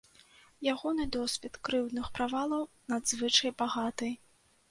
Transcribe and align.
Ягоны 0.73 1.03
досвед 1.15 1.59
крыўдных 1.67 2.09
правалаў 2.17 2.63
надзвычай 2.93 3.51
багаты. 3.63 4.09